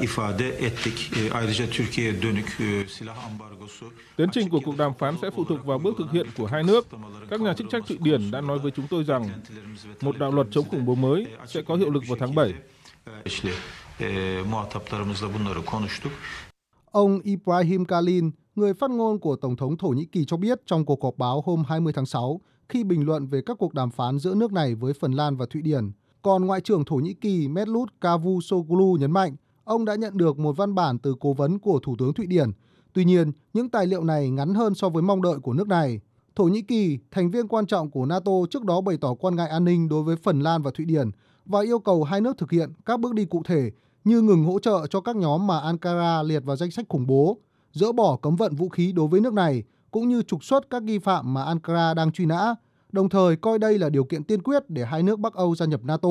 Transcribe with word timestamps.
ifade 0.00 0.50
ettik. 0.58 0.94
Ayrıca 1.32 1.66
Türkiye'ye 1.66 2.12
dönük 2.22 2.46
silah 2.88 3.24
ambargosu 3.24 3.86
Tiến 4.16 4.28
trình 4.32 4.48
của 4.48 4.60
cuộc 4.64 4.76
đàm 4.76 4.92
phán 4.98 5.14
sẽ 5.22 5.30
phụ 5.36 5.44
thuộc 5.44 5.64
vào 5.64 5.78
bước 5.78 5.94
thực 5.98 6.10
hiện 6.12 6.26
của 6.36 6.46
hai 6.46 6.62
nước. 6.62 6.86
Các 7.30 7.40
nhà 7.40 7.54
chức 7.54 7.66
trách 7.70 7.82
Thụy 7.88 7.98
Điển 8.00 8.30
đã 8.30 8.40
nói 8.40 8.58
với 8.58 8.70
chúng 8.70 8.86
tôi 8.90 9.04
rằng 9.04 9.28
một 10.00 10.18
đạo 10.18 10.30
luật 10.32 10.46
chống 10.50 10.68
khủng 10.68 10.86
bố 10.86 10.94
mới 10.94 11.26
sẽ 11.46 11.62
có 11.62 11.76
hiệu 11.76 11.90
lực 11.90 12.02
vào 12.08 12.16
tháng 12.20 12.34
7. 12.34 12.54
İşte, 13.24 13.50
e, 14.00 14.42
muhataplarımızla 14.50 15.28
bunları 15.34 15.64
konuştuk. 15.66 16.12
Ông 16.90 17.20
Ibrahim 17.20 17.84
Kalin, 17.84 18.30
người 18.54 18.74
phát 18.74 18.90
ngôn 18.90 19.18
của 19.18 19.36
Tổng 19.36 19.56
thống 19.56 19.76
Thổ 19.76 19.88
Nhĩ 19.88 20.04
Kỳ 20.04 20.24
cho 20.24 20.36
biết 20.36 20.60
trong 20.66 20.84
cuộc 20.84 21.02
họp 21.02 21.14
báo 21.16 21.42
hôm 21.46 21.64
20 21.68 21.92
tháng 21.92 22.06
6 22.06 22.40
khi 22.68 22.84
bình 22.84 23.06
luận 23.06 23.26
về 23.26 23.40
các 23.46 23.56
cuộc 23.58 23.74
đàm 23.74 23.90
phán 23.90 24.18
giữa 24.18 24.34
nước 24.34 24.52
này 24.52 24.74
với 24.74 24.92
Phần 25.00 25.12
Lan 25.12 25.36
và 25.36 25.46
Thụy 25.50 25.62
Điển. 25.62 25.92
Còn 26.22 26.44
Ngoại 26.44 26.60
trưởng 26.60 26.84
Thổ 26.84 26.96
Nhĩ 26.96 27.14
Kỳ 27.14 27.48
Mevlut 27.48 27.88
Cavusoglu 28.00 28.96
nhấn 28.96 29.10
mạnh 29.10 29.36
ông 29.68 29.84
đã 29.84 29.94
nhận 29.94 30.16
được 30.16 30.38
một 30.38 30.56
văn 30.56 30.74
bản 30.74 30.98
từ 30.98 31.14
cố 31.20 31.32
vấn 31.32 31.58
của 31.58 31.80
Thủ 31.82 31.96
tướng 31.98 32.14
Thụy 32.14 32.26
Điển. 32.26 32.50
Tuy 32.92 33.04
nhiên, 33.04 33.32
những 33.52 33.68
tài 33.68 33.86
liệu 33.86 34.04
này 34.04 34.30
ngắn 34.30 34.54
hơn 34.54 34.74
so 34.74 34.88
với 34.88 35.02
mong 35.02 35.22
đợi 35.22 35.38
của 35.42 35.52
nước 35.52 35.68
này. 35.68 36.00
Thổ 36.36 36.44
Nhĩ 36.44 36.62
Kỳ, 36.62 36.98
thành 37.10 37.30
viên 37.30 37.48
quan 37.48 37.66
trọng 37.66 37.90
của 37.90 38.06
NATO 38.06 38.32
trước 38.50 38.64
đó 38.64 38.80
bày 38.80 38.96
tỏ 39.00 39.14
quan 39.14 39.36
ngại 39.36 39.48
an 39.48 39.64
ninh 39.64 39.88
đối 39.88 40.02
với 40.02 40.16
Phần 40.16 40.40
Lan 40.40 40.62
và 40.62 40.70
Thụy 40.74 40.84
Điển 40.86 41.10
và 41.44 41.60
yêu 41.60 41.78
cầu 41.78 42.04
hai 42.04 42.20
nước 42.20 42.38
thực 42.38 42.50
hiện 42.50 42.72
các 42.86 43.00
bước 43.00 43.14
đi 43.14 43.24
cụ 43.24 43.42
thể 43.44 43.70
như 44.04 44.22
ngừng 44.22 44.44
hỗ 44.44 44.58
trợ 44.58 44.86
cho 44.86 45.00
các 45.00 45.16
nhóm 45.16 45.46
mà 45.46 45.60
Ankara 45.60 46.22
liệt 46.22 46.44
vào 46.44 46.56
danh 46.56 46.70
sách 46.70 46.86
khủng 46.88 47.06
bố, 47.06 47.38
dỡ 47.72 47.92
bỏ 47.92 48.16
cấm 48.16 48.36
vận 48.36 48.54
vũ 48.54 48.68
khí 48.68 48.92
đối 48.92 49.08
với 49.08 49.20
nước 49.20 49.32
này, 49.32 49.62
cũng 49.90 50.08
như 50.08 50.22
trục 50.22 50.44
xuất 50.44 50.70
các 50.70 50.82
nghi 50.82 50.98
phạm 50.98 51.34
mà 51.34 51.44
Ankara 51.44 51.94
đang 51.94 52.12
truy 52.12 52.26
nã, 52.26 52.54
đồng 52.92 53.08
thời 53.08 53.36
coi 53.36 53.58
đây 53.58 53.78
là 53.78 53.88
điều 53.88 54.04
kiện 54.04 54.24
tiên 54.24 54.42
quyết 54.42 54.70
để 54.70 54.84
hai 54.84 55.02
nước 55.02 55.18
Bắc 55.18 55.34
Âu 55.34 55.54
gia 55.54 55.66
nhập 55.66 55.80
NATO. 55.84 56.08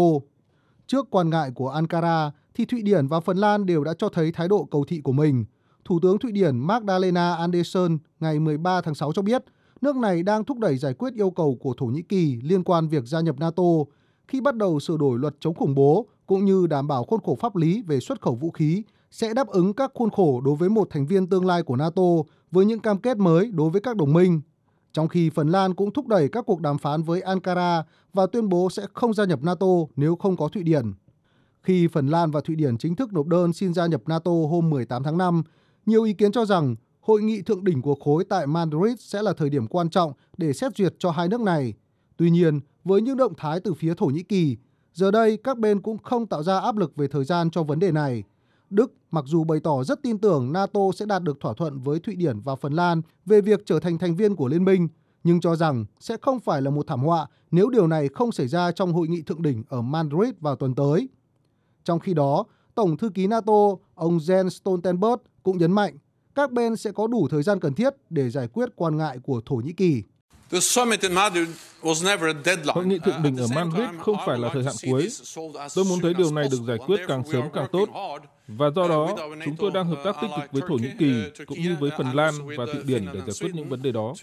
Trước 0.88 1.08
quan 1.10 1.30
ngại 1.30 1.52
của 1.56 1.70
Ankara, 1.70 2.32
thì 2.58 2.66
Thụy 2.66 2.82
Điển 2.82 3.08
và 3.08 3.20
Phần 3.20 3.38
Lan 3.38 3.66
đều 3.66 3.84
đã 3.84 3.94
cho 3.98 4.10
thấy 4.10 4.32
thái 4.32 4.48
độ 4.48 4.68
cầu 4.72 4.86
thị 4.88 5.02
của 5.02 5.12
mình. 5.12 5.46
Thủ 5.86 6.00
tướng 6.02 6.20
Thụy 6.20 6.32
Điển 6.32 6.58
Magdalena 6.58 7.36
Andersson 7.36 7.98
ngày 8.20 8.40
13 8.40 8.82
tháng 8.82 8.96
6 8.96 9.12
cho 9.12 9.22
biết, 9.22 9.44
nước 9.82 9.96
này 9.96 10.24
đang 10.24 10.44
thúc 10.44 10.60
đẩy 10.60 10.78
giải 10.78 10.94
quyết 10.94 11.14
yêu 11.14 11.30
cầu 11.30 11.58
của 11.60 11.74
Thổ 11.78 11.86
Nhĩ 11.86 12.02
Kỳ 12.02 12.40
liên 12.42 12.64
quan 12.64 12.88
việc 12.88 13.04
gia 13.06 13.22
nhập 13.22 13.36
NATO 13.40 13.64
khi 14.28 14.42
bắt 14.42 14.56
đầu 14.56 14.80
sửa 14.80 14.98
đổi 14.98 15.20
luật 15.20 15.36
chống 15.40 15.54
khủng 15.54 15.76
bố 15.76 16.08
cũng 16.26 16.46
như 16.46 16.68
đảm 16.68 16.88
bảo 16.88 17.04
khuôn 17.04 17.22
khổ 17.22 17.38
pháp 17.40 17.56
lý 17.56 17.82
về 17.88 18.00
xuất 18.00 18.22
khẩu 18.22 18.36
vũ 18.36 18.52
khí 18.52 18.84
sẽ 19.12 19.34
đáp 19.34 19.48
ứng 19.48 19.74
các 19.74 19.92
khuôn 19.94 20.10
khổ 20.10 20.42
đối 20.42 20.56
với 20.56 20.70
một 20.70 20.88
thành 20.90 21.06
viên 21.06 21.28
tương 21.28 21.46
lai 21.46 21.64
của 21.64 21.76
NATO 21.76 22.04
với 22.52 22.66
những 22.66 22.80
cam 22.80 22.98
kết 22.98 23.18
mới 23.18 23.52
đối 23.52 23.70
với 23.70 23.82
các 23.82 23.96
đồng 23.98 24.14
minh. 24.14 24.42
Trong 24.94 25.08
khi 25.08 25.30
Phần 25.30 25.50
Lan 25.50 25.74
cũng 25.74 25.94
thúc 25.94 26.08
đẩy 26.08 26.30
các 26.30 26.46
cuộc 26.46 26.62
đàm 26.62 26.78
phán 26.78 27.04
với 27.04 27.22
Ankara 27.22 27.84
và 28.14 28.28
tuyên 28.28 28.50
bố 28.50 28.70
sẽ 28.70 28.84
không 28.94 29.14
gia 29.14 29.26
nhập 29.26 29.44
NATO 29.44 29.68
nếu 29.96 30.16
không 30.16 30.38
có 30.38 30.48
Thụy 30.48 30.64
Điển. 30.64 30.94
Khi 31.68 31.88
Phần 31.88 32.08
Lan 32.08 32.32
và 32.32 32.42
Thụy 32.42 32.56
Điển 32.56 32.78
chính 32.78 32.96
thức 32.96 33.14
nộp 33.14 33.28
đơn 33.28 33.54
xin 33.54 33.74
gia 33.74 33.86
nhập 33.86 34.02
NATO 34.06 34.32
hôm 34.32 34.70
18 34.70 35.04
tháng 35.04 35.18
5, 35.18 35.44
nhiều 35.86 36.04
ý 36.04 36.14
kiến 36.14 36.32
cho 36.32 36.46
rằng 36.46 36.76
hội 37.02 37.22
nghị 37.22 37.42
thượng 37.42 37.64
đỉnh 37.64 37.82
của 37.82 37.96
khối 37.96 38.24
tại 38.24 38.48
Madrid 38.48 39.00
sẽ 39.00 39.22
là 39.22 39.34
thời 39.34 39.50
điểm 39.50 39.68
quan 39.68 39.90
trọng 39.90 40.14
để 40.38 40.54
xét 40.54 40.78
duyệt 40.78 40.96
cho 41.00 41.12
hai 41.12 41.28
nước 41.28 41.42
này. 41.42 41.74
Tuy 42.18 42.30
nhiên, 42.30 42.60
với 42.84 43.02
những 43.02 43.18
động 43.18 43.34
thái 43.38 43.60
từ 43.60 43.74
phía 43.74 43.94
Thổ 43.94 44.06
Nhĩ 44.06 44.24
Kỳ, 44.24 44.58
giờ 44.94 45.12
đây 45.12 45.38
các 45.38 45.58
bên 45.58 45.82
cũng 45.82 45.98
không 45.98 46.28
tạo 46.28 46.44
ra 46.44 46.60
áp 46.60 46.78
lực 46.78 46.96
về 46.96 47.08
thời 47.08 47.26
gian 47.26 47.50
cho 47.50 47.64
vấn 47.64 47.80
đề 47.80 47.92
này. 47.92 48.24
Đức 48.70 48.94
mặc 49.12 49.24
dù 49.28 49.44
bày 49.44 49.60
tỏ 49.60 49.84
rất 49.84 50.04
tin 50.04 50.18
tưởng 50.18 50.54
NATO 50.54 50.80
sẽ 50.96 51.06
đạt 51.06 51.24
được 51.24 51.40
thỏa 51.40 51.54
thuận 51.54 51.80
với 51.80 52.00
Thụy 52.00 52.16
Điển 52.16 52.40
và 52.40 52.56
Phần 52.56 52.74
Lan 52.74 53.02
về 53.26 53.42
việc 53.42 53.62
trở 53.66 53.80
thành 53.80 53.98
thành 53.98 54.16
viên 54.16 54.36
của 54.36 54.48
liên 54.48 54.66
minh, 54.66 54.88
nhưng 55.24 55.40
cho 55.40 55.56
rằng 55.56 55.86
sẽ 56.00 56.18
không 56.22 56.40
phải 56.40 56.62
là 56.62 56.72
một 56.72 56.88
thảm 56.88 57.00
họa 57.00 57.28
nếu 57.52 57.70
điều 57.70 57.88
này 57.88 58.10
không 58.14 58.32
xảy 58.32 58.48
ra 58.48 58.72
trong 58.72 58.94
hội 58.94 59.08
nghị 59.08 59.22
thượng 59.22 59.42
đỉnh 59.42 59.64
ở 59.70 59.82
Madrid 59.82 60.30
vào 60.40 60.56
tuần 60.56 60.76
tới. 60.76 61.10
Trong 61.88 62.00
khi 62.00 62.14
đó, 62.14 62.46
Tổng 62.76 62.98
thư 62.98 63.10
ký 63.10 63.28
NATO 63.28 63.54
ông 63.96 64.18
Jens 64.18 64.50
Stoltenberg 64.50 65.20
cũng 65.44 65.58
nhấn 65.58 65.72
mạnh 65.72 65.98
các 66.36 66.52
bên 66.52 66.76
sẽ 66.76 66.92
có 66.92 67.08
đủ 67.08 67.28
thời 67.32 67.44
gian 67.44 67.60
cần 67.60 67.74
thiết 67.74 67.94
để 68.10 68.30
giải 68.30 68.48
quyết 68.48 68.70
quan 68.76 68.98
ngại 68.98 69.18
của 69.24 69.42
Thổ 69.46 69.56
Nhĩ 69.56 69.74
Kỳ. 69.74 70.04
Hội 72.66 72.86
nghị 72.86 73.00
thượng 73.00 73.24
đỉnh 73.24 73.38
ở 73.38 73.48
Madrid 73.56 73.90
không 74.00 74.16
phải 74.26 74.38
là 74.38 74.50
thời 74.54 74.64
hạn 74.64 74.74
cuối. 74.86 75.08
Tôi 75.76 75.86
muốn 75.86 76.00
thấy 76.00 76.14
điều 76.14 76.32
này 76.32 76.48
được 76.52 76.60
giải 76.68 76.78
quyết 76.78 77.00
càng 77.08 77.24
sớm 77.32 77.44
càng 77.54 77.68
tốt. 77.72 77.90
Và 78.48 78.70
do 78.76 78.88
đó, 78.88 79.16
chúng 79.46 79.56
tôi 79.56 79.72
đang 79.74 79.88
hợp 79.88 80.02
tác 80.04 80.16
tích 80.22 80.32
cực 80.42 80.52
với 80.52 80.62
Thổ 80.68 80.76
Nhĩ 80.76 80.90
Kỳ 81.00 81.24
cũng 81.46 81.62
như 81.62 81.76
với 81.80 81.92
Phần 81.98 82.16
Lan 82.16 82.34
và 82.58 82.66
Thụy 82.66 82.84
Điển 82.84 83.06
để 83.14 83.20
giải 83.20 83.36
quyết 83.42 83.52
những 83.56 83.70
vấn 83.70 83.82
đề 83.82 83.92
đó. 83.92 84.14